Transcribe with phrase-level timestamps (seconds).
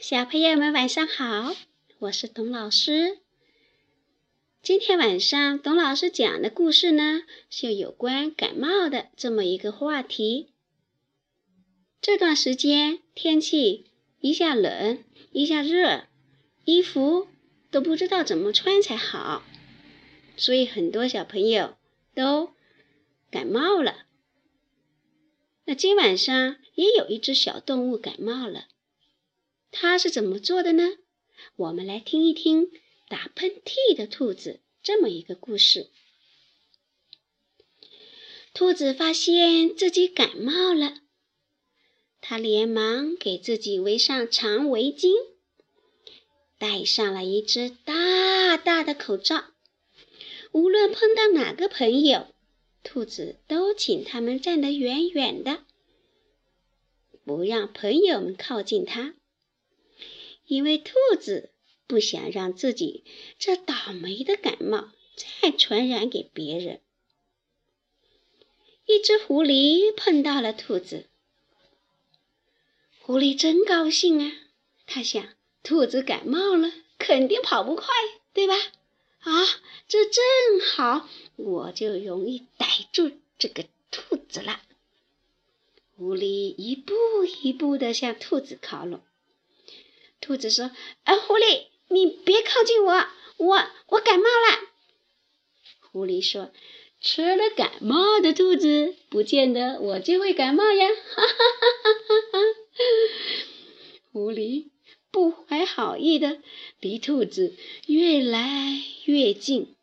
[0.00, 1.54] 小朋友们晚上好，
[1.98, 3.18] 我是董老师。
[4.62, 7.20] 今天晚上董老师讲的故事呢，
[7.50, 10.54] 是有关感冒的这么一个话题。
[12.00, 13.90] 这段时间天气
[14.20, 16.06] 一下冷一下热，
[16.64, 17.28] 衣服
[17.70, 19.42] 都不知道怎么穿才好，
[20.34, 21.76] 所以很多小朋友
[22.14, 22.54] 都
[23.30, 24.06] 感冒了。
[25.66, 28.64] 那今晚上也有一只小动物感冒了。
[29.70, 30.96] 它是怎么做的呢？
[31.56, 32.70] 我们来听一听
[33.08, 35.90] 打喷嚏的兔子这么一个故事。
[38.52, 40.94] 兔子发现自己感冒了，
[42.20, 45.12] 它连忙给自己围上长围巾，
[46.58, 49.44] 戴上了一只大大的口罩。
[50.52, 52.34] 无论碰到哪个朋友，
[52.82, 55.64] 兔子都请他们站得远远的，
[57.24, 59.14] 不让朋友们靠近它。
[60.50, 61.52] 因为兔子
[61.86, 63.04] 不想让自己
[63.38, 66.80] 这倒霉的感冒再传染给别人。
[68.84, 71.06] 一只狐狸碰到了兔子，
[72.98, 74.32] 狐狸真高兴啊！
[74.86, 75.24] 他想，
[75.62, 77.86] 兔子感冒了，肯定跑不快，
[78.32, 78.56] 对吧？
[79.20, 79.46] 啊，
[79.86, 80.24] 这正
[80.74, 84.60] 好，我就容易逮住这个兔子了。
[85.94, 86.94] 狐狸一步
[87.44, 89.00] 一步地向兔子靠拢。
[90.20, 90.70] 兔子说
[91.04, 92.92] ：“啊，狐狸，你别靠近我，
[93.38, 94.68] 我我感冒了。”
[95.90, 96.52] 狐狸说
[97.00, 102.38] ：“吃了感冒的兔子，不见得我就会感冒呀！”哈哈哈哈哈！
[104.12, 104.66] 狐狸
[105.10, 106.38] 不怀好意的
[106.78, 109.74] 离兔子越来越近。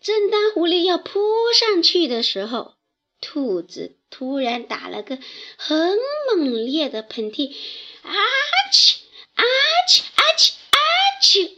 [0.00, 1.20] 正当狐狸要扑
[1.54, 2.74] 上去的时候，
[3.20, 5.18] 兔子突然打了个
[5.56, 5.96] 很
[6.34, 7.54] 猛烈的喷嚏。
[8.12, 8.18] 啊
[8.72, 8.96] 嚏！
[9.34, 9.42] 啊
[9.88, 10.02] 嚏！
[10.02, 10.52] 啊嚏！
[10.70, 10.78] 啊
[11.22, 11.50] 嚏！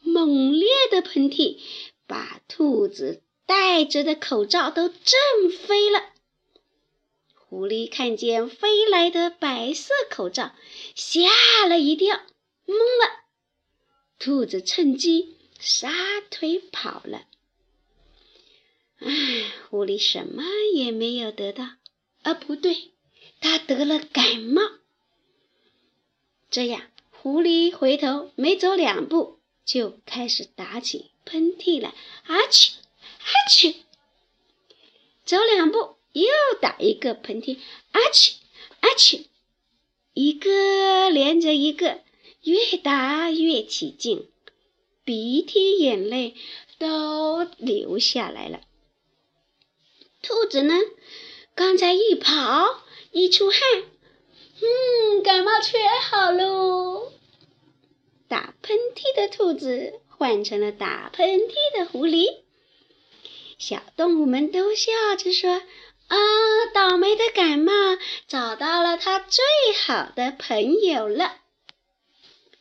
[0.00, 1.60] 猛烈的喷嚏
[2.06, 6.10] 把兔子戴着的口罩都震飞了。
[7.34, 10.54] 狐狸看见飞来的白色口罩，
[10.94, 11.28] 吓
[11.68, 12.16] 了一跳，
[12.66, 13.24] 懵了。
[14.18, 15.92] 兔子趁机撒
[16.30, 17.26] 腿跑了。
[18.98, 20.42] 唉，狐狸什么
[20.74, 21.64] 也没有得到。
[22.22, 22.92] 啊，不对，
[23.40, 24.62] 它得了感冒。
[26.54, 31.92] 这样，狐狸回头没走两步，就开始打起喷嚏来，
[32.26, 32.74] 阿嚏，
[33.18, 33.74] 阿嚏！
[35.24, 37.58] 走两步又打一个喷嚏，
[37.90, 38.34] 阿嚏，
[38.78, 39.24] 阿嚏！
[40.12, 42.02] 一个连着一个，
[42.44, 44.28] 越打越起劲，
[45.02, 46.36] 鼻涕眼泪
[46.78, 48.60] 都流下来了。
[50.22, 50.74] 兔子呢，
[51.56, 53.60] 刚才一跑一出汗。
[54.60, 57.12] 嗯，感冒全好喽！
[58.28, 62.38] 打喷嚏的兔子换成了打喷嚏的狐狸，
[63.58, 65.60] 小动物们都笑着说
[66.08, 66.16] ：“啊，
[66.72, 67.72] 倒霉的感冒
[68.26, 69.44] 找到了它最
[69.86, 71.38] 好的朋友了。”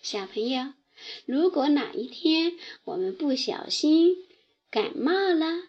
[0.01, 0.73] 小朋友，
[1.25, 2.53] 如果哪一天
[2.85, 4.17] 我们不小心
[4.69, 5.63] 感冒了，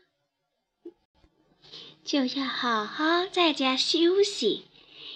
[2.05, 4.65] 就要好好在家休息。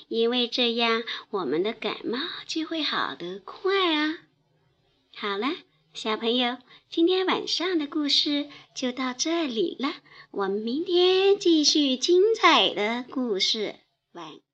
[0.09, 4.19] 因为这样，我们的感冒就会好得快啊！
[5.15, 5.49] 好了，
[5.95, 6.57] 小朋友，
[6.89, 9.95] 今天晚上的故事就到这里了，
[10.31, 13.77] 我们明天继续精彩的故事。
[14.13, 14.48] 晚安。